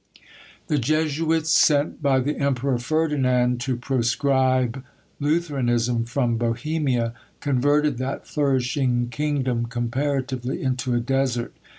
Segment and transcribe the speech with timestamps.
[0.65, 4.83] The Jesuits, sent by the emperor Ferdinand to proscribe
[5.19, 11.53] Lutheranism from Bohemia, converted that flourishing kingdom comparatively into a desert.